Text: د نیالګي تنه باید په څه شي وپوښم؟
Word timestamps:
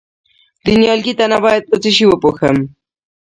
د 0.65 0.67
نیالګي 0.79 1.13
تنه 1.19 1.37
باید 1.45 1.63
په 1.69 1.75
څه 1.81 1.89
شي 1.95 2.05
وپوښم؟ 2.07 2.57